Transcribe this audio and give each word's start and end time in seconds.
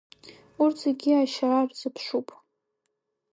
Урҭ 0.61 0.75
зегьы 0.83 1.11
ашьра 1.21 1.59
рзыԥшуп. 1.69 2.27